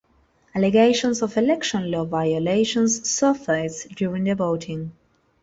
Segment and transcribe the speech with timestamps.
[0.55, 4.93] Allegations of election law violations surfaced during the voting.